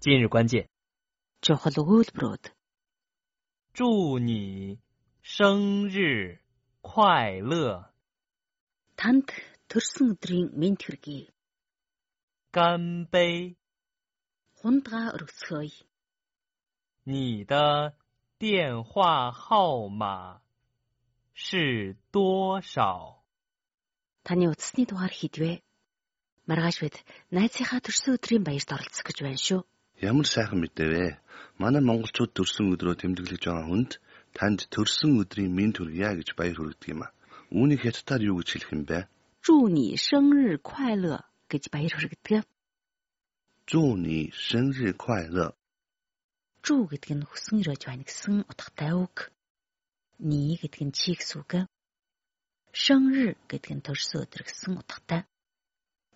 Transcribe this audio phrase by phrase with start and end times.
[0.00, 0.66] 今日关键
[1.42, 2.44] чухал өгүүлбэрүүд
[3.74, 4.80] 祝你
[5.22, 6.40] 生日
[6.82, 7.88] 快乐，
[8.98, 9.30] танд
[9.70, 11.32] төрсөн өдрийн мэнд хүргэе.
[12.52, 13.56] 干杯！
[14.60, 15.86] Хундгаа өргөцгөөе.
[17.04, 17.96] 你的
[18.38, 20.42] 电话号码
[21.32, 23.24] 是多少？
[24.22, 25.62] Таны утасны дугаар хідвэ?
[26.46, 26.96] Маргааш бид
[27.30, 29.62] найзынхаа төрсөн өдрийн баярт оролцох гэж байна шүү.
[29.97, 31.05] Ямар сайхан мэдээ вэ?
[31.57, 33.91] Манай монголчууд төрсөн өдрөө тэмдэглэж байгаа хүнд
[34.37, 37.13] танд төрсөн өдрийн мэнд хүргье гэж баяр хүргэдэг юм а.
[37.49, 39.09] Үүнийг хятадаар юу гэж хэлэх юм бэ?
[39.41, 41.17] Зүүни сэнрэ куайлэ
[41.49, 42.45] гэж баяр хүргэдэг.
[43.65, 45.57] Зүүни сэнрэ куайлэ.
[46.61, 49.33] Зүү гэдэг нь хүсэн ирэж байна гэсэн утгатай үг.
[50.21, 51.65] Ни гэдэг нь чигс үг.
[52.69, 55.25] Сэнрэ гэдэг нь төрсөн өдөр гэсэн утгатай.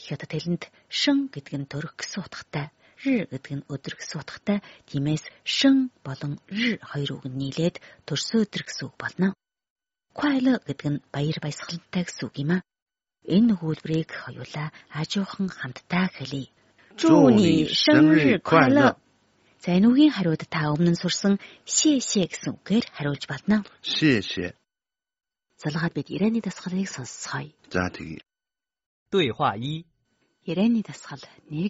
[0.00, 2.72] Хятад хэлэнд шэн гэдэг нь төрөх гэсэн утгатай
[3.05, 4.59] Р гэдэг нь өдөр гэсэн утгатай.
[4.89, 9.27] Тиймээс шэн болон р хоёр үг нь нийлээд төрсөн өдөр гэсэн үг болно.
[10.17, 12.57] Quail гэдэг нь баяр баясгалантай гэсэн үг юм а.
[13.25, 16.49] Энэ хөлбрийг хоёулаа хажуухан хамтдаа хэлье.
[16.97, 18.97] 祝你生日快乐.
[19.63, 23.63] За энэ үгийн хариуд та өмнө нь сурсан шээ гэсэн үгээр хариулж байна.
[23.81, 24.57] 谢谢。
[25.61, 27.53] Залгаад бид Ирэний дасгалыг сонсцгоё.
[27.69, 28.21] За тэгье.
[29.11, 29.85] 对话一：
[30.45, 31.69] Ирэний дасгал 1.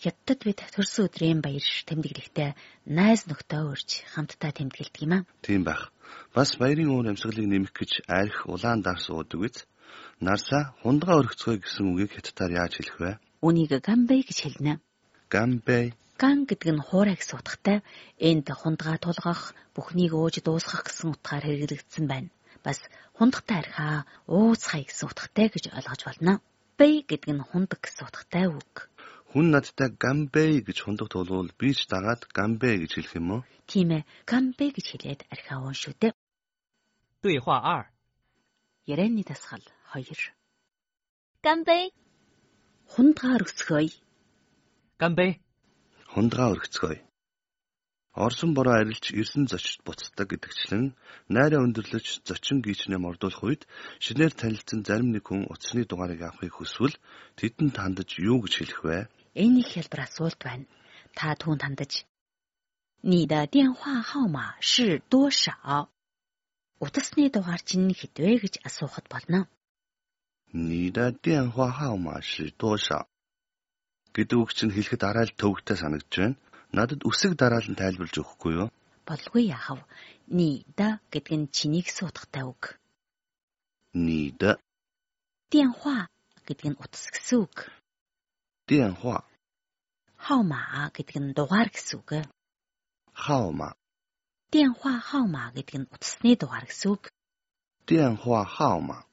[0.00, 2.50] Хятадд бид төрсөн өдрийн баяр тэмдэглэхдээ
[2.88, 5.22] найз нөхдөд урьж хамтдаа тэмдэглэдэг юм аа.
[5.44, 5.92] Тийм байх.
[6.32, 9.56] Бас баярын уур амьсгалыг нэмэх гэж арх улаан дар суудаг үз.
[10.24, 13.12] Нарсаа хундгаа өргөцгөө гэсэн үгийг хятадаар яаж хэлэх вэ?
[13.44, 14.80] Үнийг гамбэй гэж хэлнэ.
[15.28, 15.92] Гамбэй.
[16.16, 17.78] Ган гэдэг нь хуурай гэсэн утгатай.
[18.16, 22.32] Энд хундгаа тулгах, бүхнийг ууж дуусгах гэсэн утгаар хэрэглэгдсэн байна.
[22.64, 22.80] Бас
[23.20, 26.32] хундахтай архаа ууцхай гэсэн утгатай гэж ойлгож болно.
[26.80, 28.79] Бэй гэдэг нь хундаг гэсэн утгатай үг.
[29.30, 33.42] Хүн надтай гамбэ гэж хундаг тулвал би ч дагаад гамбэ гэж хэлэх юм уу?
[33.70, 34.02] Тийм ээ.
[34.26, 36.12] Гамбэ гэж хэлээд архиаваа шүү дээ.
[37.22, 39.62] 对话2 Ярианы дасгал
[39.94, 40.34] 2
[41.46, 41.94] Гамбэ
[42.90, 43.94] Хундгаар өсгөөе.
[44.98, 45.38] Гамбэ
[46.10, 46.98] Хундгаа өргөцгөөе.
[48.24, 50.84] Орсон бороо арилж ирсэн зочид буцдаг гэдэгчлэн
[51.30, 53.62] найраа өндөрлөж зочин гීчнээ мордуулах үед
[54.02, 56.98] шинээр танилцсан зарим нэг хүн утасны дугаарыг авахыг хүсвэл
[57.38, 58.98] тэдэнд хандаж юу гэж хэлэх вэ?
[59.44, 60.66] энэ их хялбар асуулт байна.
[61.16, 61.92] Та түүнд хандаж
[63.10, 65.88] "Ни да диан хуа хаома ши дуо шао?"
[66.84, 69.40] Утасны дугаар чинь хэдвэ гэж асуухад болно.
[70.52, 73.04] "Ни да диан хуа хаома ши дуо шао?"
[74.14, 76.36] гэдэг үг чинь хэлэхэд арай л төвөгтэй санагдж байна.
[76.76, 78.68] Надад үсэг дараалан тайлбарж өгөхгүй юу?
[79.06, 79.78] Болгүй яхав.
[80.38, 82.78] "Ни да" гэдэг нь чиний гэсэн утгатай үг.
[83.94, 84.58] "Ни да"
[85.50, 86.06] "Диан хуа"
[86.46, 87.56] гэдэг нь утас гэсэн үг.
[88.68, 89.29] "Диан хуа"
[90.22, 92.26] 号码给听多话个数个
[93.10, 93.74] 号码，
[94.50, 95.88] 电话号码给听
[96.20, 97.10] 你多话个数个
[97.86, 99.06] 电话号码。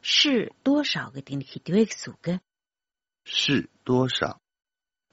[0.00, 2.40] 是多少个听你对数个
[3.24, 4.40] 是多少？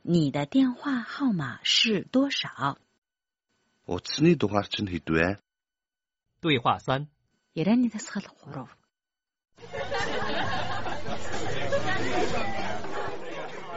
[0.04, 2.78] 你的电话号码是多少？
[3.86, 5.38] 我听你多话听你对，
[6.40, 7.08] 对话三。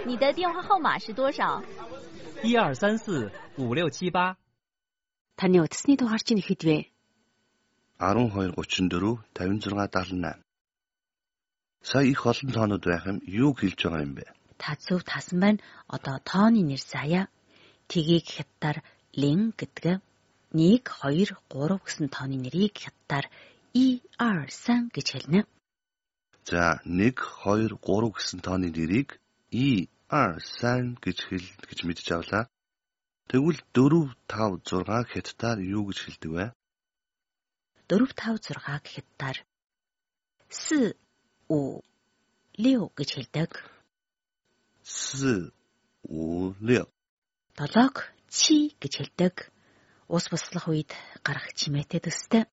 [0.06, 1.64] 你的电话号码是多少？
[2.44, 4.36] 一二三四五六七八。
[5.36, 6.86] Таны утасны дугаар чинь ихэд вэ?
[7.98, 10.38] 1234
[11.82, 14.30] Сая их олон тоонууд байх юм юу хэлж байгаа юм бэ?
[14.62, 15.58] Та зөв тасан байна.
[15.90, 17.26] Одоо тооны нэр сая.
[17.90, 19.98] Тгийг хятадаар лин гэдэг.
[20.54, 23.26] 1 2 3 гэсэн тооны нэрийг хятадаар
[23.74, 25.42] 1 2 3 гэж хэлнэ.
[26.46, 29.18] За 1 2 3 гэсэн тооны нэрийг
[29.50, 32.46] и 2 сайн гэж хэл гэж мэдж авлаа.
[33.26, 36.46] Тэгвэл 4 5 6 хятадаар юу гэж хэлдэг вэ?
[37.90, 39.38] 4 5 6 гэхэтээр
[40.46, 40.94] 4
[41.50, 41.82] 5
[42.54, 43.50] 6 гэж хэлдэг.
[44.86, 45.50] 4
[46.54, 46.86] 5 6
[47.58, 49.34] 7 7 гэж хэлдэг.
[50.06, 50.94] Ус буслах үед
[51.26, 52.46] гарах чимээтэй төстэй.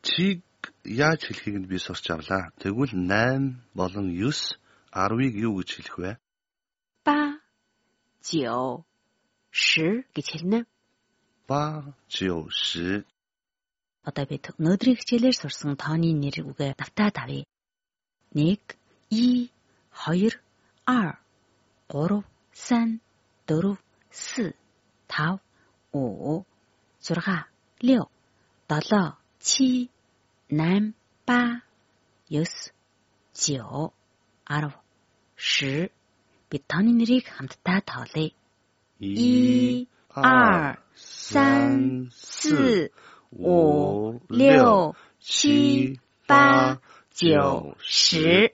[0.00, 0.40] Чиг
[0.88, 2.48] яаж хэлхийг нь би сурч авлаа.
[2.56, 4.56] Тэгвэл 8 болон 9
[4.88, 6.12] 10-ыг юу гэж хэлэх вэ?
[8.22, 8.84] 九
[9.50, 10.60] 十 гэж хэлнэ.
[11.48, 13.04] ба, жио, ши.
[14.08, 17.44] Одоо бид өнөөдрийн хичээлээр сурсан тооны нэр үгээ давтаад авъя.
[18.34, 18.58] 1
[19.10, 19.50] и
[20.06, 20.32] 2
[20.86, 21.18] r
[21.88, 22.24] 3
[22.56, 23.00] 3
[23.46, 23.76] 4
[24.26, 24.54] 4
[25.08, 25.38] 5
[25.92, 26.42] 5
[27.02, 27.28] 6 6
[27.82, 28.12] 7
[29.42, 30.94] 7
[32.30, 32.72] 8 8
[33.34, 33.92] 9 9
[34.48, 34.72] 10
[35.36, 36.01] 10
[36.51, 38.31] бид тооны нэрийг хамтдаа тоолъё.
[38.99, 42.91] 一、二、三、四、
[43.31, 46.79] 五、六、七、八、
[47.13, 48.51] 九、十。